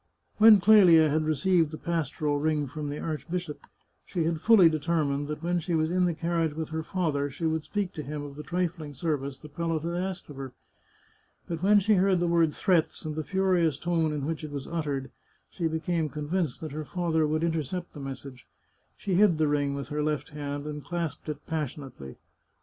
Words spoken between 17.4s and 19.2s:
in tercept the message. She